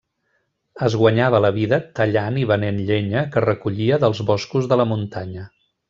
[0.87, 5.47] Es guanyava la vida tallant i venent llenya que recollia dels boscos de la muntanya.